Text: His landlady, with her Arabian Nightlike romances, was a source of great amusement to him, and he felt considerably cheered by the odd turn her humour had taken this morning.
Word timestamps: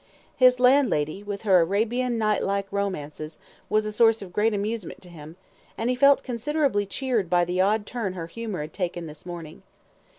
His 0.35 0.59
landlady, 0.59 1.21
with 1.21 1.43
her 1.43 1.59
Arabian 1.59 2.17
Nightlike 2.17 2.65
romances, 2.71 3.37
was 3.69 3.85
a 3.85 3.91
source 3.91 4.23
of 4.23 4.33
great 4.33 4.51
amusement 4.51 4.99
to 5.03 5.09
him, 5.09 5.35
and 5.77 5.91
he 5.91 5.95
felt 5.95 6.23
considerably 6.23 6.87
cheered 6.87 7.29
by 7.29 7.45
the 7.45 7.61
odd 7.61 7.85
turn 7.85 8.13
her 8.13 8.25
humour 8.25 8.61
had 8.61 8.73
taken 8.73 9.05
this 9.05 9.27
morning. 9.27 9.61